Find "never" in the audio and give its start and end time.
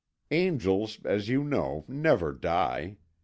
1.87-2.33